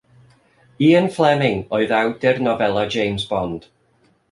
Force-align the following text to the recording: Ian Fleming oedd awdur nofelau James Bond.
Ian 0.85 1.09
Fleming 1.17 1.59
oedd 1.79 1.95
awdur 1.99 2.41
nofelau 2.49 2.91
James 2.99 3.31
Bond. 3.35 3.71